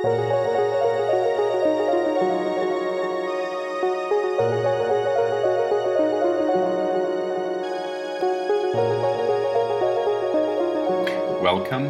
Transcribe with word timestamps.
Welcome 0.00 0.38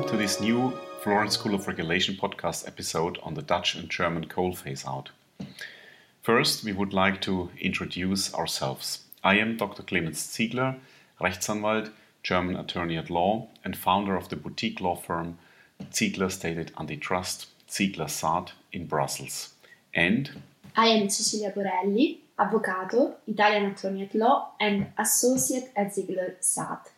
to 0.08 0.16
this 0.16 0.40
new 0.40 0.72
Florence 1.02 1.34
School 1.34 1.54
of 1.54 1.68
Regulation 1.68 2.14
podcast 2.14 2.66
episode 2.66 3.18
on 3.22 3.34
the 3.34 3.42
Dutch 3.42 3.74
and 3.74 3.90
German 3.90 4.26
coal 4.28 4.54
phase 4.54 4.86
out. 4.86 5.10
First, 6.22 6.64
we 6.64 6.72
would 6.72 6.94
like 6.94 7.20
to 7.22 7.50
introduce 7.60 8.32
ourselves. 8.32 9.04
I 9.22 9.36
am 9.36 9.58
Dr. 9.58 9.82
Clemens 9.82 10.18
Ziegler, 10.18 10.76
Rechtsanwalt, 11.20 11.90
German 12.22 12.56
attorney 12.56 12.96
at 12.96 13.10
law, 13.10 13.48
and 13.62 13.76
founder 13.76 14.16
of 14.16 14.30
the 14.30 14.36
boutique 14.36 14.80
law 14.80 14.96
firm 14.96 15.36
Ziegler 15.92 16.30
State 16.30 16.56
Aid 16.56 16.72
Antitrust, 16.78 17.48
Ziegler 17.70 18.08
Saat 18.08 18.52
in 18.72 18.86
Brussels. 18.86 19.54
And 19.94 20.42
I 20.76 20.88
am 20.88 21.08
Cecilia 21.08 21.50
Borelli, 21.50 22.20
avvocato, 22.38 23.14
Italian 23.26 23.72
attorney 23.72 24.02
at 24.02 24.14
law, 24.14 24.52
and 24.60 24.86
associate 24.98 25.70
at 25.76 25.94
Ziegler 25.94 26.36
Saat. 26.40 26.90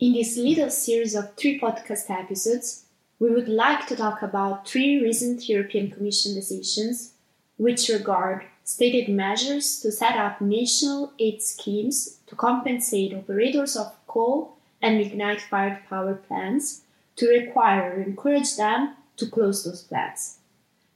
In 0.00 0.12
this 0.12 0.36
little 0.36 0.70
series 0.70 1.14
of 1.14 1.34
three 1.36 1.58
podcast 1.58 2.10
episodes, 2.10 2.84
we 3.20 3.30
would 3.30 3.48
like 3.48 3.86
to 3.86 3.96
talk 3.96 4.22
about 4.22 4.66
three 4.66 5.00
recent 5.00 5.48
European 5.48 5.90
Commission 5.90 6.34
decisions 6.34 7.14
which 7.56 7.88
regard 7.88 8.44
state 8.64 8.94
aid 8.94 9.08
measures 9.08 9.80
to 9.80 9.92
set 9.92 10.16
up 10.16 10.40
national 10.40 11.12
aid 11.18 11.40
schemes 11.40 12.18
to 12.26 12.34
compensate 12.34 13.14
operators 13.14 13.76
of 13.76 13.94
coal 14.06 14.56
and 14.82 14.98
lignite 14.98 15.40
fired 15.40 15.78
power 15.88 16.14
plants 16.14 16.82
to 17.16 17.28
require 17.28 17.92
or 17.92 18.02
encourage 18.02 18.56
them 18.56 18.96
to 19.16 19.26
close 19.26 19.64
those 19.64 19.82
plants. 19.82 20.38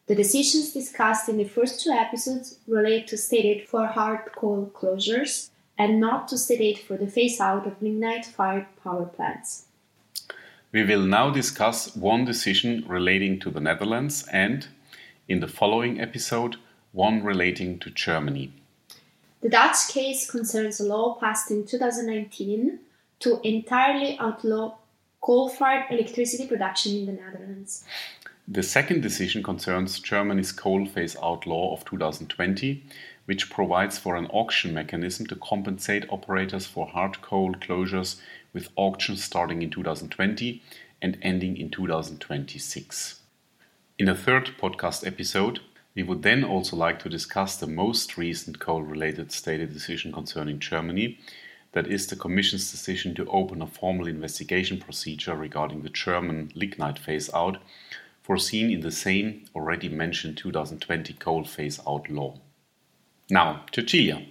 The 0.07 0.15
decisions 0.15 0.73
discussed 0.73 1.29
in 1.29 1.37
the 1.37 1.45
first 1.45 1.83
two 1.83 1.91
episodes 1.91 2.59
relate 2.67 3.07
to 3.09 3.19
state 3.19 3.45
aid 3.45 3.69
for 3.69 3.87
hard 3.87 4.33
coal 4.35 4.71
closures 4.75 5.51
and 5.77 6.01
not 6.01 6.29
to 6.29 6.39
state 6.39 6.61
aid 6.61 6.79
for 6.79 6.97
the 6.97 7.07
phase 7.07 7.41
out 7.41 7.67
of 7.67 7.81
lignite 7.83 8.25
fired 8.25 8.67
power 8.83 9.05
plants. 9.05 9.67
We 10.73 10.85
will 10.85 11.03
now 11.03 11.31
discuss 11.31 11.95
one 11.95 12.25
decision 12.25 12.85
relating 12.87 13.39
to 13.41 13.51
the 13.51 13.61
Netherlands 13.61 14.27
and, 14.33 14.67
in 15.29 15.41
the 15.41 15.49
following 15.49 16.01
episode, 16.01 16.57
one 16.93 17.23
relating 17.23 17.79
to 17.81 17.91
Germany. 17.91 18.53
The 19.41 19.49
Dutch 19.49 19.89
case 19.89 20.29
concerns 20.29 20.81
a 20.81 20.85
law 20.85 21.15
passed 21.15 21.51
in 21.51 21.67
2019 21.67 22.81
to 23.21 23.41
entirely 23.45 24.19
outlaw 24.19 24.77
coal 25.21 25.49
fired 25.49 25.85
electricity 25.91 26.47
production 26.47 26.97
in 26.97 27.07
the 27.07 27.13
Netherlands. 27.13 27.85
The 28.51 28.63
second 28.63 29.03
decision 29.03 29.43
concerns 29.43 30.01
Germany's 30.01 30.53
coal 30.53 30.87
phase 30.87 31.19
out 31.23 31.47
law 31.47 31.75
of 31.75 31.85
2020, 31.85 32.83
which 33.27 33.51
provides 33.51 33.99
for 33.99 34.17
an 34.17 34.25
auction 34.29 34.73
mechanism 34.73 35.27
to 35.27 35.37
compensate 35.37 36.09
operators 36.09 36.65
for 36.65 36.87
hard 36.87 37.21
coal 37.21 37.53
closures 37.53 38.19
with 38.55 38.71
auctions 38.75 39.23
starting 39.23 39.61
in 39.61 39.69
2020 39.69 40.63
and 41.03 41.19
ending 41.21 41.59
in 41.59 41.69
2026. 41.69 43.21
In 43.99 44.09
a 44.09 44.15
third 44.15 44.53
podcast 44.59 45.07
episode, 45.07 45.61
we 45.95 46.03
would 46.03 46.23
then 46.23 46.43
also 46.43 46.75
like 46.75 47.01
to 47.01 47.11
discuss 47.11 47.55
the 47.55 47.67
most 47.67 48.17
recent 48.17 48.59
coal 48.61 48.81
related 48.81 49.31
state 49.31 49.61
aid 49.61 49.75
decision 49.75 50.11
concerning 50.11 50.59
Germany, 50.59 51.19
that 51.73 51.87
is, 51.87 52.07
the 52.07 52.17
Commission's 52.17 52.71
decision 52.71 53.15
to 53.15 53.29
open 53.29 53.61
a 53.61 53.67
formal 53.67 54.07
investigation 54.07 54.79
procedure 54.79 55.37
regarding 55.37 55.83
the 55.83 55.91
German 55.91 56.51
lignite 56.55 56.99
phase 56.99 57.29
out, 57.35 57.59
foreseen 58.29 58.71
in 58.71 58.83
the 58.83 58.91
same 58.93 59.43
already 59.57 59.89
mentioned 59.89 60.37
2020 60.37 61.15
coal 61.15 61.45
phase 61.45 61.81
out 61.89 62.11
law. 62.11 62.39
Now, 63.31 63.65
Cecilia, 63.75 64.23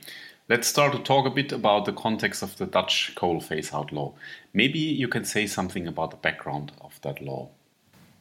let's 0.47 0.67
start 0.67 0.93
to 0.93 0.99
talk 0.99 1.25
a 1.25 1.31
bit 1.31 1.51
about 1.51 1.85
the 1.85 1.93
context 1.93 2.43
of 2.43 2.55
the 2.57 2.67
Dutch 2.67 3.13
coal 3.15 3.39
phase 3.41 3.73
out 3.73 3.91
law. 3.91 4.13
Maybe 4.53 4.77
you 4.77 5.07
can 5.07 5.25
say 5.25 5.47
something 5.47 5.87
about 5.87 6.11
the 6.11 6.17
background 6.17 6.73
of 6.79 7.01
that 7.01 7.23
law. 7.23 7.49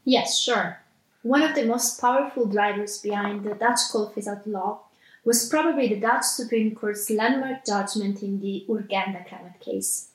Yes, 0.06 0.38
sure. 0.38 0.80
One 1.22 1.42
of 1.42 1.54
the 1.54 1.66
most 1.66 2.00
powerful 2.00 2.46
drivers 2.46 3.02
behind 3.02 3.44
the 3.44 3.54
Dutch 3.54 3.80
coal 3.92 4.08
phase 4.08 4.28
out 4.28 4.46
law 4.46 4.80
was 5.26 5.46
probably 5.46 5.88
the 5.88 6.00
Dutch 6.00 6.24
Supreme 6.24 6.74
Court's 6.74 7.10
landmark 7.10 7.66
judgment 7.66 8.22
in 8.22 8.40
the 8.40 8.64
Urgenda 8.66 9.28
climate 9.28 9.60
case. 9.60 10.08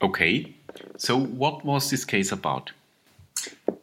Okay, 0.00 0.56
so 0.96 1.16
what 1.16 1.64
was 1.64 1.88
this 1.88 2.04
case 2.04 2.32
about? 2.32 2.72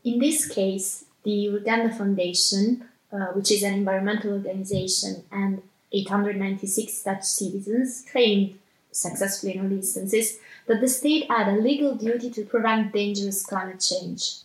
In 0.04 0.20
this 0.20 0.48
case, 0.48 1.06
the 1.24 1.48
Urgenda 1.48 1.96
Foundation, 1.96 2.86
uh, 3.12 3.28
which 3.34 3.52
is 3.52 3.64
an 3.64 3.74
environmental 3.74 4.34
organization, 4.34 5.24
and 5.32 5.62
896 5.92 7.04
Dutch 7.04 7.24
citizens 7.24 8.06
claimed, 8.12 8.58
successfully 8.92 9.56
in 9.56 9.66
all 9.66 9.72
instances, 9.72 10.38
that 10.68 10.82
the 10.82 10.88
state 10.88 11.30
had 11.30 11.48
a 11.48 11.60
legal 11.60 11.96
duty 11.96 12.30
to 12.32 12.46
prevent 12.46 12.94
dangerous 12.94 13.46
climate 13.46 13.80
change. 13.80 14.40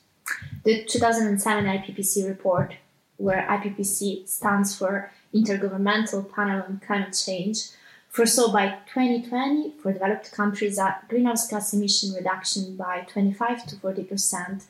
The 0.65 0.85
2007 0.85 1.65
IPPC 1.65 2.27
report, 2.27 2.75
where 3.19 3.47
IPPC 3.49 4.29
stands 4.29 4.77
for 4.77 5.13
Intergovernmental 5.35 6.33
Panel 6.33 6.63
on 6.63 6.81
Climate 6.85 7.17
Change, 7.25 7.69
foresaw 8.09 8.53
by 8.53 8.79
2020 8.87 9.75
for 9.83 9.93
developed 9.93 10.33
countries 10.33 10.79
a 10.79 10.97
greenhouse 11.09 11.49
gas 11.49 11.75
emission 11.75 12.13
reduction 12.13 12.77
by 12.77 13.01
25 13.09 13.67
to 13.67 13.77
40 13.77 14.05
percent 14.05 14.65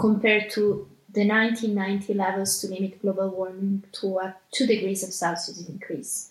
compared 0.00 0.48
to 0.50 0.88
the 1.12 1.26
1990 1.28 2.14
levels 2.14 2.58
to 2.60 2.68
limit 2.68 3.02
global 3.02 3.28
warming 3.28 3.84
to 3.92 4.18
a 4.18 4.34
2 4.52 4.66
degrees 4.66 5.02
of 5.02 5.12
Celsius 5.12 5.68
increase. 5.68 6.30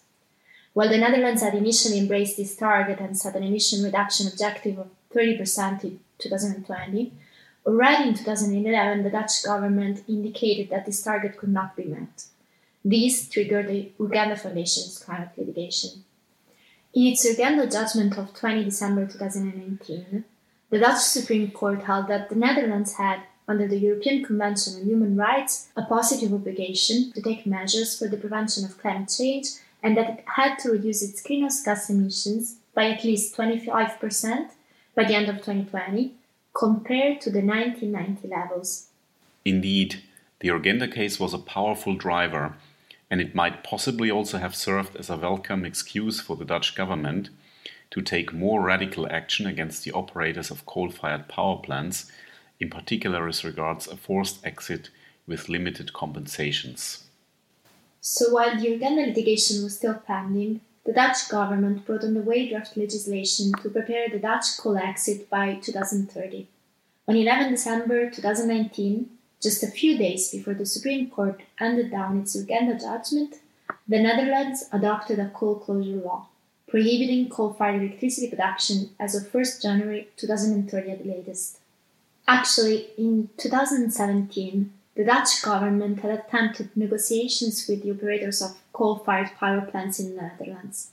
While 0.73 0.89
the 0.89 0.97
Netherlands 0.97 1.43
had 1.43 1.53
initially 1.53 1.99
embraced 1.99 2.37
this 2.37 2.55
target 2.55 2.99
and 2.99 3.17
set 3.17 3.35
an 3.35 3.43
emission 3.43 3.83
reduction 3.83 4.27
objective 4.27 4.79
of 4.79 4.89
30% 5.13 5.83
in 5.83 5.99
2020, 6.17 7.13
already 7.65 8.09
in 8.09 8.15
2011 8.15 9.03
the 9.03 9.09
Dutch 9.09 9.43
government 9.43 10.03
indicated 10.07 10.69
that 10.69 10.85
this 10.85 11.01
target 11.03 11.37
could 11.37 11.49
not 11.49 11.75
be 11.75 11.83
met. 11.83 12.25
This 12.83 13.29
triggered 13.29 13.67
the 13.67 13.91
Urgenda 13.99 14.39
Foundation's 14.39 14.97
climate 14.97 15.29
litigation. 15.37 16.05
In 16.93 17.07
its 17.11 17.27
Urgenda 17.27 17.71
judgment 17.71 18.17
of 18.17 18.33
20 18.33 18.63
December 18.63 19.05
2019, 19.05 20.23
the 20.69 20.79
Dutch 20.79 21.01
Supreme 21.01 21.51
Court 21.51 21.83
held 21.83 22.07
that 22.07 22.29
the 22.29 22.35
Netherlands 22.35 22.93
had, 22.93 23.21
under 23.49 23.67
the 23.67 23.79
European 23.79 24.23
Convention 24.23 24.75
on 24.75 24.85
Human 24.85 25.17
Rights, 25.17 25.69
a 25.75 25.81
positive 25.81 26.31
obligation 26.31 27.11
to 27.13 27.21
take 27.21 27.47
measures 27.47 27.97
for 27.97 28.07
the 28.07 28.15
prevention 28.15 28.63
of 28.63 28.77
climate 28.77 29.09
change 29.09 29.47
and 29.81 29.97
that 29.97 30.09
it 30.09 30.23
had 30.35 30.59
to 30.59 30.69
reduce 30.69 31.01
its 31.01 31.21
greenhouse 31.21 31.63
gas 31.63 31.89
emissions 31.89 32.57
by 32.75 32.91
at 32.91 33.03
least 33.03 33.35
25% 33.35 34.51
by 34.95 35.03
the 35.03 35.15
end 35.15 35.29
of 35.29 35.37
2020 35.37 36.13
compared 36.53 37.19
to 37.21 37.31
the 37.31 37.41
1990 37.41 38.27
levels. 38.27 38.87
Indeed, 39.43 40.03
the 40.39 40.49
Urgenda 40.49 40.93
case 40.93 41.19
was 41.19 41.33
a 41.33 41.39
powerful 41.39 41.95
driver 41.95 42.53
and 43.09 43.19
it 43.19 43.33
might 43.33 43.63
possibly 43.63 44.11
also 44.11 44.37
have 44.37 44.55
served 44.55 44.95
as 44.95 45.09
a 45.09 45.17
welcome 45.17 45.65
excuse 45.65 46.21
for 46.21 46.35
the 46.35 46.45
Dutch 46.45 46.75
government 46.75 47.29
to 47.89 48.01
take 48.01 48.31
more 48.31 48.61
radical 48.61 49.07
action 49.09 49.47
against 49.47 49.83
the 49.83 49.91
operators 49.91 50.51
of 50.51 50.67
coal 50.67 50.91
fired 50.91 51.27
power 51.27 51.57
plants, 51.57 52.11
in 52.59 52.69
particular 52.69 53.27
as 53.27 53.43
regards 53.43 53.87
a 53.87 53.95
forced 53.95 54.45
exit 54.45 54.89
with 55.27 55.49
limited 55.49 55.93
compensations. 55.93 57.05
So 58.01 58.33
while 58.33 58.59
the 58.59 58.67
Urgenda 58.67 59.07
litigation 59.07 59.63
was 59.63 59.77
still 59.77 59.95
pending, 59.95 60.61
the 60.85 60.93
Dutch 60.93 61.29
government 61.29 61.85
brought 61.85 62.03
on 62.03 62.13
the 62.13 62.21
way 62.21 62.49
draft 62.49 62.75
legislation 62.75 63.51
to 63.61 63.69
prepare 63.69 64.09
the 64.09 64.19
Dutch 64.19 64.57
coal 64.57 64.77
exit 64.77 65.29
by 65.29 65.55
2030. 65.55 66.47
On 67.07 67.15
11 67.15 67.51
December 67.51 68.09
2019, 68.09 69.09
just 69.41 69.63
a 69.63 69.67
few 69.67 69.97
days 69.97 70.31
before 70.31 70.53
the 70.53 70.65
Supreme 70.65 71.09
Court 71.09 71.41
handed 71.55 71.91
down 71.91 72.19
its 72.19 72.35
Urgenda 72.35 72.79
judgment, 72.79 73.35
the 73.87 74.01
Netherlands 74.01 74.65
adopted 74.71 75.19
a 75.19 75.29
coal 75.29 75.55
closure 75.55 75.97
law, 75.97 76.27
prohibiting 76.67 77.29
coal-fired 77.29 77.81
electricity 77.81 78.29
production 78.29 78.89
as 78.99 79.15
of 79.15 79.33
1 79.33 79.43
January 79.61 80.07
2030 80.17 80.91
at 80.91 81.03
the 81.03 81.09
latest. 81.09 81.59
Actually, 82.31 82.91
in 82.95 83.27
2017, 83.37 84.71
the 84.93 85.03
Dutch 85.03 85.41
government 85.41 86.01
had 86.01 86.11
attempted 86.11 86.69
negotiations 86.75 87.65
with 87.67 87.81
the 87.81 87.89
operators 87.89 88.39
of 88.43 88.59
coal-fired 88.71 89.31
power 89.39 89.61
plants 89.61 89.99
in 89.99 90.15
the 90.15 90.21
Netherlands. 90.21 90.91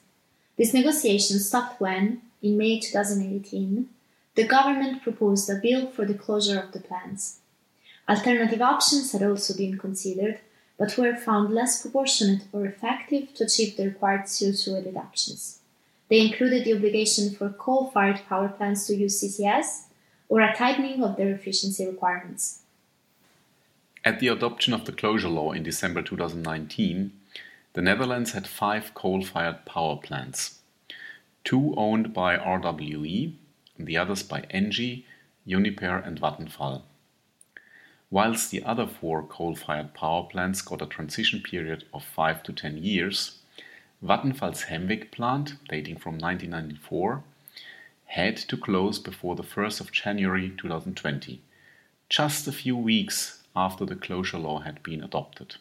These 0.56 0.72
negotiations 0.72 1.46
stopped 1.46 1.78
when, 1.78 2.22
in 2.40 2.56
May 2.56 2.80
2018, 2.80 3.86
the 4.34 4.44
government 4.44 5.02
proposed 5.02 5.50
a 5.50 5.56
bill 5.56 5.88
for 5.88 6.06
the 6.06 6.14
closure 6.14 6.58
of 6.58 6.72
the 6.72 6.80
plants. 6.80 7.40
Alternative 8.08 8.62
options 8.62 9.12
had 9.12 9.22
also 9.22 9.54
been 9.54 9.76
considered, 9.76 10.40
but 10.78 10.96
were 10.96 11.14
found 11.14 11.52
less 11.52 11.82
proportionate 11.82 12.44
or 12.50 12.64
effective 12.64 13.34
to 13.34 13.44
achieve 13.44 13.76
the 13.76 13.84
required 13.84 14.22
CO2 14.22 14.86
reductions. 14.86 15.58
They 16.08 16.26
included 16.26 16.64
the 16.64 16.76
obligation 16.76 17.28
for 17.34 17.50
coal 17.50 17.90
fired 17.92 18.22
power 18.26 18.48
plants 18.48 18.86
to 18.86 18.96
use 18.96 19.22
CCS 19.22 19.85
or 20.28 20.40
a 20.40 20.54
tightening 20.54 21.02
of 21.02 21.16
their 21.16 21.34
efficiency 21.34 21.86
requirements. 21.86 22.60
At 24.04 24.20
the 24.20 24.28
adoption 24.28 24.72
of 24.72 24.84
the 24.84 24.92
closure 24.92 25.28
law 25.28 25.52
in 25.52 25.62
December 25.62 26.02
2019, 26.02 27.12
the 27.72 27.82
Netherlands 27.82 28.32
had 28.32 28.46
five 28.46 28.94
coal 28.94 29.22
fired 29.22 29.64
power 29.64 29.96
plants, 29.96 30.60
two 31.44 31.74
owned 31.76 32.14
by 32.14 32.36
RWE 32.36 33.34
the 33.78 33.96
others 33.96 34.22
by 34.22 34.40
ENGIE, 34.50 35.04
Uniper, 35.44 35.98
and 35.98 36.20
Vattenfall. 36.20 36.82
Whilst 38.10 38.50
the 38.50 38.62
other 38.62 38.86
four 38.86 39.22
coal 39.22 39.54
fired 39.54 39.92
power 39.94 40.24
plants 40.24 40.62
got 40.62 40.82
a 40.82 40.86
transition 40.86 41.40
period 41.40 41.84
of 41.92 42.04
5 42.04 42.42
to 42.44 42.52
10 42.52 42.78
years, 42.78 43.38
Vattenfall's 44.02 44.64
Hemweg 44.64 45.10
plant, 45.10 45.54
dating 45.68 45.96
from 45.96 46.14
1994, 46.14 47.22
had 48.06 48.36
to 48.36 48.56
close 48.56 48.98
before 48.98 49.36
the 49.36 49.42
1st 49.42 49.80
of 49.80 49.92
January 49.92 50.52
2020, 50.56 51.42
just 52.08 52.46
a 52.46 52.52
few 52.52 52.76
weeks 52.76 53.42
after 53.54 53.84
the 53.84 53.96
closure 53.96 54.38
law 54.38 54.60
had 54.60 54.82
been 54.82 55.02
adopted. 55.02 55.56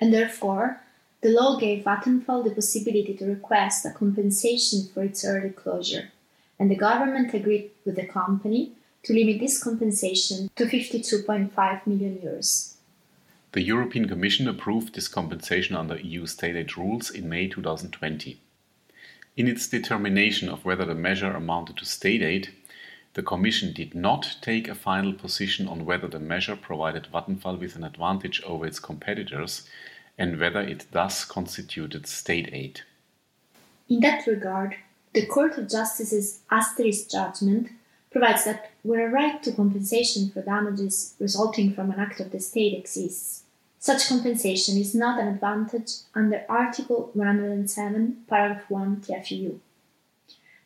And 0.00 0.12
therefore, 0.12 0.80
the 1.20 1.30
law 1.30 1.58
gave 1.58 1.84
Vattenfall 1.84 2.44
the 2.44 2.50
possibility 2.50 3.14
to 3.14 3.26
request 3.26 3.84
a 3.84 3.90
compensation 3.90 4.88
for 4.92 5.02
its 5.02 5.24
early 5.24 5.50
closure, 5.50 6.10
and 6.58 6.70
the 6.70 6.76
government 6.76 7.34
agreed 7.34 7.70
with 7.84 7.96
the 7.96 8.06
company 8.06 8.72
to 9.02 9.12
limit 9.12 9.40
this 9.40 9.62
compensation 9.62 10.50
to 10.56 10.64
52.5 10.64 11.86
million 11.86 12.18
euros. 12.18 12.74
The 13.52 13.62
European 13.62 14.06
Commission 14.06 14.46
approved 14.46 14.94
this 14.94 15.08
compensation 15.08 15.74
under 15.74 15.98
EU 15.98 16.26
state 16.26 16.54
aid 16.54 16.76
rules 16.76 17.10
in 17.10 17.28
May 17.28 17.48
2020. 17.48 18.40
In 19.38 19.46
its 19.46 19.68
determination 19.68 20.48
of 20.48 20.64
whether 20.64 20.84
the 20.84 20.96
measure 20.96 21.30
amounted 21.30 21.76
to 21.76 21.84
state 21.84 22.22
aid, 22.22 22.48
the 23.14 23.22
Commission 23.22 23.72
did 23.72 23.94
not 23.94 24.36
take 24.42 24.66
a 24.66 24.74
final 24.74 25.12
position 25.12 25.68
on 25.68 25.84
whether 25.84 26.08
the 26.08 26.18
measure 26.18 26.56
provided 26.56 27.06
Vattenfall 27.14 27.60
with 27.60 27.76
an 27.76 27.84
advantage 27.84 28.42
over 28.42 28.66
its 28.66 28.80
competitors 28.80 29.62
and 30.18 30.40
whether 30.40 30.60
it 30.60 30.86
thus 30.90 31.24
constituted 31.24 32.08
state 32.08 32.50
aid. 32.52 32.80
In 33.88 34.00
that 34.00 34.26
regard, 34.26 34.74
the 35.12 35.24
Court 35.24 35.56
of 35.56 35.70
Justice's 35.70 36.40
Asteris 36.50 37.08
judgment 37.08 37.68
provides 38.10 38.44
that 38.44 38.72
where 38.82 39.06
a 39.06 39.12
right 39.12 39.40
to 39.44 39.52
compensation 39.52 40.30
for 40.30 40.42
damages 40.42 41.14
resulting 41.20 41.72
from 41.72 41.92
an 41.92 42.00
act 42.00 42.18
of 42.18 42.32
the 42.32 42.40
state 42.40 42.76
exists, 42.76 43.44
such 43.80 44.08
compensation 44.08 44.76
is 44.76 44.94
not 44.94 45.20
an 45.20 45.28
advantage 45.28 45.92
under 46.14 46.44
Article 46.48 47.10
107, 47.14 48.24
paragraph 48.28 48.68
1 48.68 49.02
TFEU. 49.02 49.58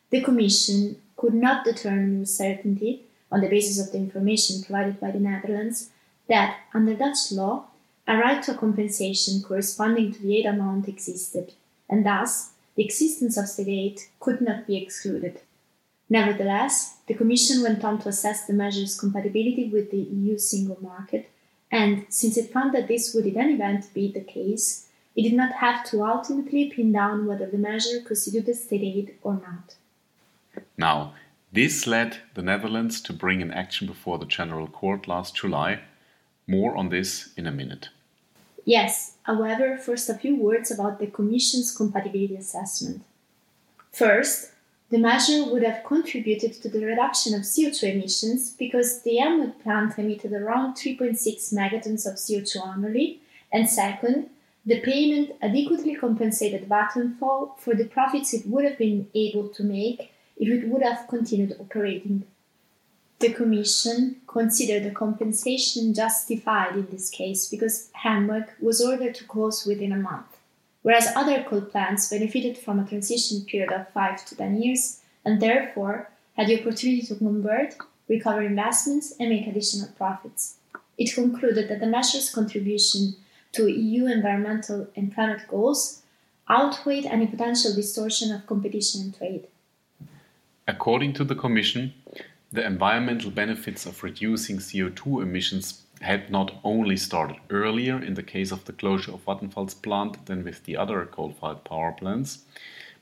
The 0.09 0.21
Commission 0.21 1.01
could 1.15 1.33
not 1.33 1.63
determine 1.63 2.19
with 2.19 2.29
certainty, 2.29 3.03
on 3.31 3.41
the 3.41 3.49
basis 3.49 3.79
of 3.79 3.91
the 3.91 3.97
information 3.97 4.63
provided 4.63 4.99
by 4.99 5.11
the 5.11 5.19
Netherlands, 5.19 5.89
that, 6.27 6.57
under 6.73 6.95
Dutch 6.95 7.31
law, 7.31 7.65
a 8.07 8.17
right 8.17 8.41
to 8.43 8.51
a 8.51 8.57
compensation 8.57 9.41
corresponding 9.41 10.11
to 10.11 10.21
the 10.21 10.37
aid 10.37 10.45
amount 10.45 10.87
existed, 10.87 11.53
and 11.89 12.05
thus 12.05 12.51
the 12.75 12.83
existence 12.83 13.37
of 13.37 13.47
state 13.47 13.67
aid 13.67 13.99
could 14.19 14.41
not 14.41 14.67
be 14.67 14.75
excluded. 14.75 15.39
Nevertheless, 16.09 16.97
the 17.07 17.13
Commission 17.13 17.63
went 17.63 17.83
on 17.83 17.99
to 17.99 18.09
assess 18.09 18.45
the 18.45 18.53
measure's 18.53 18.99
compatibility 18.99 19.69
with 19.69 19.91
the 19.91 19.97
EU 19.97 20.37
single 20.37 20.77
market 20.81 21.29
and 21.73 22.05
since 22.07 22.37
it 22.37 22.53
found 22.53 22.71
that 22.75 22.87
this 22.87 23.15
would 23.15 23.25
in 23.25 23.35
any 23.35 23.55
event 23.55 23.91
be 23.95 24.11
the 24.11 24.21
case, 24.21 24.85
it 25.15 25.23
did 25.23 25.33
not 25.33 25.53
have 25.53 25.83
to 25.85 26.03
ultimately 26.03 26.69
pin 26.69 26.91
down 26.91 27.25
whether 27.25 27.47
the 27.47 27.57
measure 27.57 27.99
constituted 27.99 28.55
state 28.55 28.83
aid 28.83 29.15
or 29.23 29.33
not. 29.33 29.75
Now, 30.77 31.15
this 31.51 31.87
led 31.87 32.17
the 32.35 32.43
Netherlands 32.43 33.01
to 33.01 33.11
bring 33.11 33.41
an 33.41 33.51
action 33.51 33.87
before 33.87 34.19
the 34.19 34.27
General 34.27 34.67
Court 34.67 35.07
last 35.07 35.35
July. 35.35 35.79
More 36.45 36.77
on 36.77 36.89
this 36.89 37.33
in 37.37 37.47
a 37.47 37.51
minute. 37.51 37.89
Yes, 38.65 39.15
however, 39.23 39.75
first 39.75 40.09
a 40.09 40.13
few 40.13 40.35
words 40.35 40.69
about 40.69 40.99
the 40.99 41.07
Commission's 41.07 41.75
compatibility 41.75 42.35
assessment. 42.35 43.01
First, 43.91 44.51
the 44.93 44.99
measure 44.99 45.45
would 45.45 45.63
have 45.63 45.83
contributed 45.83 46.53
to 46.53 46.69
the 46.69 46.85
reduction 46.85 47.33
of 47.33 47.41
CO2 47.41 47.95
emissions 47.95 48.51
because 48.59 49.01
the 49.01 49.17
Hemweg 49.17 49.59
plant 49.63 49.97
emitted 49.97 50.31
around 50.33 50.75
3.6 50.75 51.51
megatons 51.51 52.05
of 52.05 52.17
CO2 52.17 52.63
annually, 52.63 53.19
and 53.51 53.67
second, 53.67 54.29
the 54.63 54.79
payment 54.81 55.31
adequately 55.41 55.95
compensated 55.95 56.69
Vattenfall 56.69 57.57
for 57.57 57.73
the 57.73 57.85
profits 57.85 58.35
it 58.35 58.45
would 58.45 58.65
have 58.65 58.77
been 58.77 59.07
able 59.15 59.49
to 59.49 59.63
make 59.63 60.11
if 60.37 60.47
it 60.47 60.67
would 60.67 60.83
have 60.83 61.07
continued 61.07 61.57
operating. 61.59 62.25
The 63.17 63.33
Commission 63.33 64.17
considered 64.27 64.83
the 64.83 64.91
compensation 64.91 65.95
justified 65.95 66.75
in 66.75 66.87
this 66.91 67.09
case 67.09 67.49
because 67.49 67.89
Hemweg 68.03 68.49
was 68.61 68.79
ordered 68.79 69.15
to 69.15 69.23
close 69.23 69.65
within 69.65 69.91
a 69.91 69.97
month 69.97 70.32
whereas 70.83 71.11
other 71.15 71.43
coal 71.43 71.61
plants 71.61 72.09
benefited 72.09 72.57
from 72.57 72.79
a 72.79 72.87
transition 72.87 73.41
period 73.45 73.71
of 73.71 73.89
5 73.89 74.25
to 74.25 74.35
10 74.35 74.61
years 74.61 74.99
and 75.25 75.41
therefore 75.41 76.11
had 76.37 76.47
the 76.47 76.59
opportunity 76.59 77.01
to 77.01 77.15
convert, 77.15 77.75
recover 78.07 78.41
investments, 78.41 79.13
and 79.19 79.29
make 79.29 79.47
additional 79.47 79.89
profits. 79.97 80.57
It 80.97 81.13
concluded 81.13 81.67
that 81.69 81.79
the 81.79 81.87
measure's 81.87 82.29
contribution 82.29 83.15
to 83.53 83.67
EU 83.67 84.05
environmental 84.05 84.87
and 84.95 85.13
climate 85.13 85.47
goals 85.47 86.01
outweighed 86.49 87.05
any 87.05 87.27
potential 87.27 87.73
distortion 87.73 88.31
of 88.31 88.45
competition 88.45 89.01
and 89.01 89.17
trade. 89.17 89.47
According 90.67 91.13
to 91.13 91.23
the 91.23 91.35
Commission, 91.35 91.93
the 92.51 92.65
environmental 92.65 93.31
benefits 93.31 93.85
of 93.85 94.03
reducing 94.03 94.57
CO2 94.57 95.23
emissions 95.23 95.82
had 96.03 96.29
not 96.29 96.59
only 96.63 96.97
started 96.97 97.37
earlier 97.49 98.01
in 98.01 98.13
the 98.13 98.23
case 98.23 98.51
of 98.51 98.65
the 98.65 98.73
closure 98.73 99.13
of 99.13 99.25
Vattenfall's 99.25 99.73
plant 99.73 100.25
than 100.25 100.43
with 100.43 100.63
the 100.65 100.77
other 100.77 101.05
coal-fired 101.05 101.63
power 101.63 101.93
plants, 101.93 102.45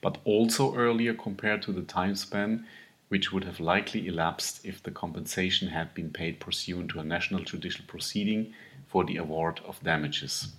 but 0.02 0.20
also 0.24 0.76
earlier 0.76 1.14
compared 1.14 1.62
to 1.64 1.72
the 1.72 1.82
time 1.82 2.16
span 2.16 2.66
which 3.10 3.34
would 3.34 3.44
have 3.44 3.60
likely 3.60 4.08
elapsed 4.08 4.66
if 4.66 4.82
the 4.84 4.92
compensation 4.92 5.68
had 5.68 5.94
been 5.94 6.10
paid 6.10 6.40
pursuant 6.40 6.90
to 6.90 7.00
a 7.00 7.04
national 7.04 7.44
judicial 7.44 7.84
proceeding 7.86 8.54
for 8.88 9.04
the 9.04 9.18
award 9.18 9.60
of 9.66 9.84
damages. 9.84 10.54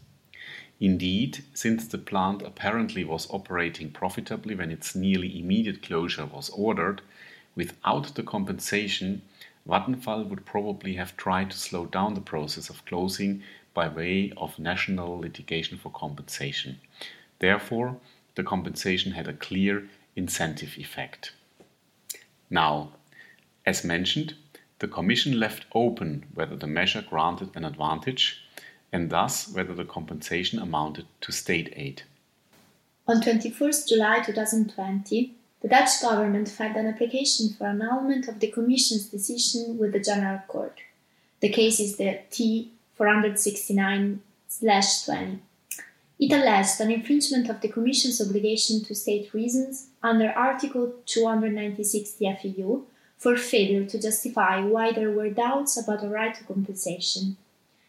Indeed, 0.79 1.44
since 1.55 1.87
the 1.87 1.97
plant 1.97 2.43
apparently 2.43 3.05
was 3.05 3.27
operating 3.31 3.91
profitably 3.91 4.55
when 4.55 4.71
its 4.71 4.94
nearly 4.94 5.39
immediate 5.39 5.81
closure 5.81 6.27
was 6.27 6.50
ordered, 6.50 7.00
without 7.55 8.15
the 8.17 8.23
compensation, 8.23 9.23
Vattenfall 9.69 10.29
would 10.29 10.44
probably 10.44 10.94
have 10.94 11.17
tried 11.17 11.50
to 11.50 11.56
slow 11.56 11.87
down 11.87 12.14
the 12.14 12.20
process 12.20 12.69
of 12.69 12.85
closing 12.85 13.43
by 13.75 13.88
way 13.88 14.32
of 14.37 14.59
national 14.59 15.19
litigation 15.19 15.79
for 15.79 15.91
compensation. 15.91 16.81
Therefore, 17.39 17.98
the 18.34 18.43
compensation 18.43 19.13
had 19.13 19.29
a 19.29 19.32
clear 19.32 19.89
incentive 20.17 20.77
effect. 20.77 21.32
Now, 22.51 22.93
as 23.65 23.84
mentioned, 23.84 24.34
the 24.81 24.89
Commission 24.89 25.39
left 25.39 25.67
open 25.75 26.27
whether 26.34 26.56
the 26.56 26.67
measure 26.67 27.03
granted 27.03 27.51
an 27.55 27.65
advantage 27.65 28.43
and 28.93 29.10
thus 29.10 29.48
whether 29.48 29.75
the 29.75 29.84
compensation 29.84 30.58
amounted 30.58 31.06
to 31.20 31.32
state 31.32 31.72
aid. 31.77 32.03
On 33.06 33.20
21st 33.20 33.89
July 33.89 34.20
2020, 34.20 35.34
the 35.62 35.69
Dutch 35.69 36.02
government 36.02 36.48
filed 36.48 36.76
an 36.76 36.88
application 36.88 37.50
for 37.50 37.69
annulment 37.69 38.26
of 38.26 38.40
the 38.40 38.50
Commission's 38.50 39.06
decision 39.06 39.78
with 39.78 39.92
the 39.92 40.00
General 40.00 40.40
Court. 40.48 40.81
The 41.40 41.50
case 41.50 41.78
is 41.78 41.96
the 41.96 42.19
T 42.31 42.72
469 42.94 44.20
20. 44.60 45.38
It 46.19 46.32
alleged 46.32 46.81
an 46.81 46.90
infringement 46.90 47.48
of 47.48 47.60
the 47.60 47.69
Commission's 47.69 48.20
obligation 48.20 48.84
to 48.84 48.94
state 48.94 49.32
reasons 49.32 49.86
under 50.02 50.31
Article 50.31 50.94
296 51.06 52.16
TFEU 52.20 52.82
for 53.16 53.36
failure 53.36 53.84
to 53.86 54.00
justify 54.00 54.60
why 54.60 54.90
there 54.90 55.12
were 55.12 55.31
doubts 55.31 55.76
about 55.76 56.04
a 56.04 56.08
right 56.08 56.34
to 56.34 56.44
compensation. 56.44 57.36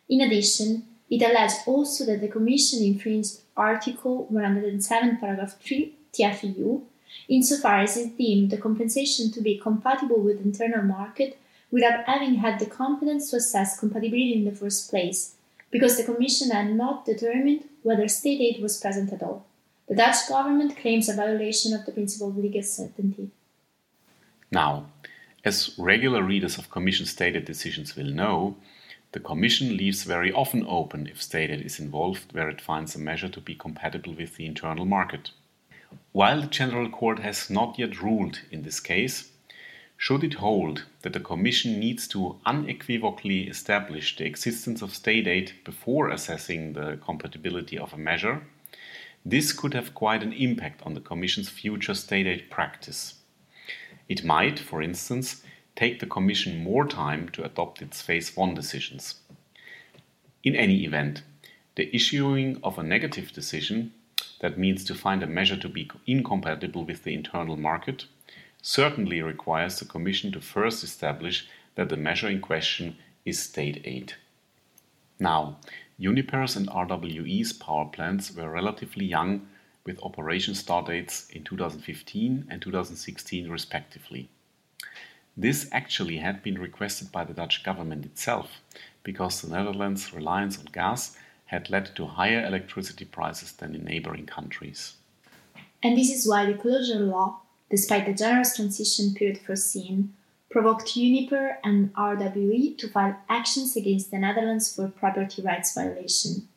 In 0.08 0.22
addition, 0.22 0.86
it 1.10 1.24
alleged 1.24 1.68
also 1.68 2.06
that 2.06 2.22
the 2.22 2.28
Commission 2.28 2.84
infringed 2.84 3.42
Article 3.58 4.26
107, 4.30 5.18
paragraph 5.18 5.60
3 5.60 5.94
TFEU 6.14 6.84
insofar 7.28 7.80
as 7.80 7.98
it 7.98 8.18
deemed 8.18 8.52
the 8.52 8.58
compensation 8.58 9.32
to 9.32 9.42
be 9.42 9.58
compatible 9.58 10.20
with 10.20 10.38
the 10.38 10.44
internal 10.44 10.84
market 10.84 11.38
without 11.72 12.06
having 12.06 12.36
had 12.36 12.60
the 12.60 12.66
competence 12.66 13.32
to 13.32 13.38
assess 13.38 13.80
compatibility 13.80 14.34
in 14.34 14.46
the 14.46 14.52
first 14.52 14.90
place, 14.90 15.36
because 15.72 15.98
the 15.98 16.04
Commission 16.04 16.52
had 16.52 16.74
not 16.76 17.06
determined 17.06 17.64
whether 17.82 18.08
state 18.08 18.40
aid 18.40 18.62
was 18.62 18.80
present 18.80 19.12
at 19.12 19.24
all. 19.24 19.46
The 19.88 19.96
Dutch 19.96 20.28
government 20.30 20.78
claims 20.78 21.10
a 21.10 21.16
violation 21.16 21.74
of 21.74 21.86
the 21.86 21.92
principle 21.92 22.30
of 22.30 22.38
legal 22.38 22.64
certainty. 22.64 23.32
Now, 24.52 24.86
as 25.44 25.74
regular 25.78 26.24
readers 26.24 26.58
of 26.58 26.70
Commission 26.70 27.06
state 27.06 27.36
aid 27.36 27.46
decisions 27.46 27.96
will 27.96 28.06
know, 28.06 28.56
the 29.12 29.20
Commission 29.20 29.76
leaves 29.76 30.04
very 30.04 30.32
often 30.32 30.66
open 30.68 31.08
if 31.08 31.22
state 31.22 31.50
aid 31.50 31.66
is 31.66 31.80
involved 31.80 32.34
where 32.34 32.50
it 32.50 32.62
finds 32.62 32.96
a 32.96 33.00
measure 33.00 33.30
to 33.30 33.42
be 33.42 33.56
compatible 33.56 34.14
with 34.14 34.36
the 34.36 34.46
internal 34.46 34.86
market. 34.86 35.32
While 36.12 36.42
the 36.42 36.48
General 36.48 36.90
Court 36.90 37.20
has 37.20 37.50
not 37.50 37.80
yet 37.80 38.02
ruled 38.02 38.42
in 38.52 38.64
this 38.64 38.80
case, 38.80 39.32
Should 39.98 40.26
it 40.26 40.34
hold 40.34 40.84
that 41.04 41.14
the 41.14 41.22
Commission 41.22 41.80
needs 41.80 42.10
to 42.10 42.38
unequivocally 42.46 43.48
establish 43.48 44.18
the 44.18 44.26
existence 44.26 44.82
of 44.82 44.94
state 44.94 45.28
aid 45.28 45.54
before 45.64 46.10
assessing 46.10 46.74
the 46.74 46.98
compatibility 46.98 47.78
of 47.78 47.94
a 47.94 47.98
measure, 47.98 48.44
this 49.24 49.54
could 49.54 49.74
have 49.74 49.94
quite 49.94 50.22
an 50.22 50.34
impact 50.34 50.82
on 50.84 50.94
the 50.94 51.00
Commission's 51.00 51.48
future 51.48 51.94
state 51.94 52.28
aid 52.28 52.50
practice. 52.50 53.16
It 54.10 54.26
might, 54.26 54.60
for 54.60 54.82
instance, 54.82 55.42
take 55.78 56.02
the 56.02 56.06
Commission 56.06 56.62
more 56.62 56.86
time 56.86 57.30
to 57.30 57.46
adopt 57.46 57.82
its 57.82 58.02
Phase 58.02 58.36
1 58.36 58.54
decisions. 58.54 59.22
In 60.44 60.54
any 60.54 60.84
event, 60.84 61.24
the 61.76 61.90
issuing 61.96 62.60
of 62.62 62.78
a 62.78 62.84
negative 62.84 63.32
decision, 63.32 63.94
that 64.40 64.58
means 64.58 64.84
to 64.86 64.96
find 64.96 65.24
a 65.24 65.28
measure 65.28 65.58
to 65.58 65.70
be 65.70 65.90
incompatible 66.08 66.86
with 66.86 67.04
the 67.04 67.14
internal 67.14 67.58
market, 67.58 68.06
certainly 68.62 69.22
requires 69.22 69.80
the 69.80 69.86
Commission 69.86 70.32
to 70.32 70.42
first 70.42 70.84
establish 70.84 71.48
that 71.76 71.90
the 71.90 71.98
measure 71.98 72.30
in 72.30 72.40
question 72.42 72.96
is 73.26 73.40
state 73.40 73.82
aid. 73.86 74.14
Now, 75.20 75.58
Uniper's 76.00 76.56
and 76.56 76.68
RWE's 76.70 77.54
power 77.54 77.86
plants 77.86 78.36
were 78.36 78.50
relatively 78.50 79.06
young, 79.06 79.48
with 79.86 80.02
operation 80.02 80.56
start 80.56 80.88
dates 80.88 81.30
in 81.30 81.44
2015 81.44 82.48
and 82.50 82.62
2016 82.62 83.50
respectively. 83.50 84.30
This 85.36 85.68
actually 85.72 86.18
had 86.18 86.44
been 86.44 86.60
requested 86.60 87.12
by 87.12 87.24
the 87.24 87.34
Dutch 87.34 87.64
government 87.64 88.06
itself, 88.06 88.62
because 89.04 89.42
the 89.42 89.50
Netherlands' 89.50 90.14
reliance 90.14 90.58
on 90.58 90.66
gas 90.66 91.18
had 91.46 91.70
led 91.70 91.96
to 91.96 92.06
higher 92.06 92.46
electricity 92.46 93.06
prices 93.06 93.52
than 93.52 93.76
in 93.76 93.84
neighboring 93.84 94.26
countries. 94.26 94.94
And 95.82 95.98
this 95.98 96.10
is 96.10 96.28
why 96.28 96.46
the 96.46 96.58
closure 96.58 97.00
law 97.00 97.42
despite 97.74 98.06
the 98.06 98.14
generous 98.14 98.56
transition 98.56 99.16
period 99.16 99.40
foreseen, 99.40 100.14
provoked 100.52 100.96
Uniper 100.96 101.58
and 101.64 101.92
RWE 101.96 102.78
to 102.78 102.88
file 102.88 103.18
actions 103.28 103.76
against 103.76 104.12
the 104.12 104.20
Netherlands 104.20 104.72
for 104.74 104.90
property 104.90 105.42
rights 105.42 105.74
violation. 105.74 106.48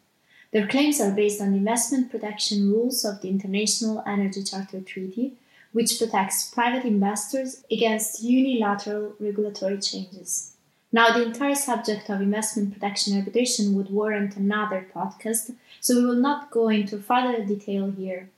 Their 0.53 0.67
claims 0.67 1.01
are 1.01 1.13
based 1.13 1.41
on 1.41 1.53
the 1.53 1.57
investment 1.57 2.11
protection 2.11 2.71
rules 2.71 3.03
of 3.03 3.23
the 3.23 3.31
International 3.31 4.03
Energy 4.07 4.45
Charter 4.45 4.83
Treaty, 4.83 5.39
which 5.73 5.99
protects 5.99 6.51
private 6.51 6.85
investors 6.85 7.65
against 7.71 8.23
unilateral 8.23 9.15
regulatory 9.19 9.79
changes. 9.79 10.53
Now, 10.97 11.13
the 11.13 11.25
entire 11.25 11.55
subject 11.55 12.09
of 12.09 12.23
investment 12.23 12.73
protection 12.73 13.19
arbitration 13.19 13.75
would 13.75 13.91
warrant 13.91 14.35
another 14.35 14.87
podcast, 14.95 15.55
so 15.79 15.95
we 15.95 16.07
will 16.07 16.23
not 16.29 16.51
go 16.51 16.71
into 16.71 16.97
further 16.97 17.45
detail 17.45 17.91
here, 17.91 18.31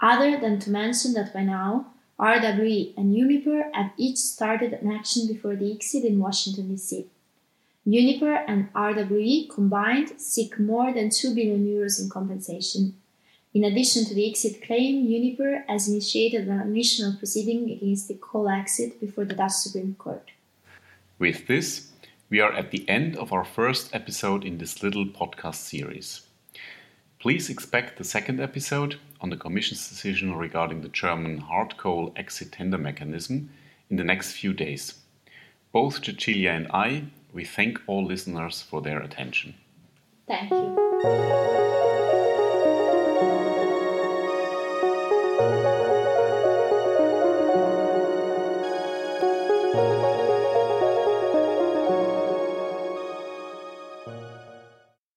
other 0.00 0.40
than 0.40 0.58
to 0.60 0.70
mention 0.70 1.12
that 1.12 1.34
by 1.34 1.42
now, 1.42 1.88
RWE 2.18 2.96
and 2.96 3.14
Uniper 3.14 3.70
have 3.74 3.90
each 3.98 4.16
started 4.16 4.72
an 4.72 4.90
action 4.90 5.26
before 5.26 5.54
the 5.54 5.66
ICSID 5.66 6.04
in 6.06 6.18
Washington, 6.18 6.68
D.C. 6.68 7.04
Uniper 7.84 8.36
and 8.48 8.72
RWE 8.72 9.50
combined 9.50 10.18
seek 10.18 10.58
more 10.58 10.94
than 10.94 11.10
2 11.10 11.34
billion 11.34 11.66
euros 11.66 12.00
in 12.00 12.08
compensation. 12.08 12.94
In 13.52 13.64
addition 13.64 14.06
to 14.06 14.14
the 14.14 14.24
ICSID 14.30 14.66
claim, 14.66 15.06
Uniper 15.06 15.62
has 15.68 15.86
initiated 15.88 16.48
an 16.48 16.60
additional 16.60 17.18
proceeding 17.18 17.70
against 17.70 18.08
the 18.08 18.14
coal 18.14 18.48
exit 18.48 18.98
before 18.98 19.26
the 19.26 19.34
Dutch 19.34 19.52
Supreme 19.52 19.94
Court. 19.98 20.30
With 21.18 21.48
this, 21.48 21.88
we 22.30 22.40
are 22.40 22.52
at 22.52 22.70
the 22.70 22.88
end 22.88 23.16
of 23.16 23.32
our 23.32 23.44
first 23.44 23.94
episode 23.94 24.44
in 24.44 24.58
this 24.58 24.82
little 24.82 25.06
podcast 25.06 25.56
series. 25.56 26.22
Please 27.18 27.48
expect 27.50 27.96
the 27.96 28.04
second 28.04 28.40
episode 28.40 28.96
on 29.20 29.30
the 29.30 29.36
Commission's 29.36 29.88
decision 29.88 30.34
regarding 30.34 30.82
the 30.82 30.88
German 30.88 31.38
hard 31.38 31.76
coal 31.76 32.12
exit 32.16 32.52
tender 32.52 32.78
mechanism 32.78 33.50
in 33.90 33.96
the 33.96 34.04
next 34.04 34.32
few 34.32 34.52
days. 34.52 34.94
Both 35.72 36.04
Cecilia 36.04 36.50
and 36.50 36.68
I, 36.70 37.04
we 37.32 37.44
thank 37.44 37.80
all 37.86 38.04
listeners 38.04 38.62
for 38.62 38.82
their 38.82 39.00
attention. 39.00 39.54
Thank 40.26 40.50
you. 40.50 41.87